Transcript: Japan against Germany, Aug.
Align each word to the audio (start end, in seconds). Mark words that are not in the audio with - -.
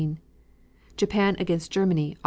Japan 0.97 1.35
against 1.37 1.69
Germany, 1.69 2.15
Aug. 2.15 2.19